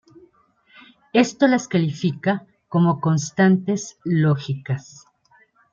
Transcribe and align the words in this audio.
Esto 1.13 1.45
las 1.47 1.67
califica 1.67 2.47
como 2.67 2.99
"constantes 2.99 3.99
lógicas". 4.03 5.05